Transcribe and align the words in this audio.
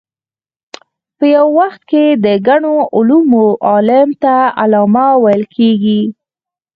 په 1.17 1.25
یو 1.35 1.47
وخت 1.59 1.81
کې 1.89 2.03
د 2.25 2.25
ګڼو 2.47 2.75
علومو 2.95 3.45
عالم 3.69 4.09
ته 4.23 4.33
علامه 4.61 5.07
ویل 5.23 5.43
کېږي. 5.55 6.01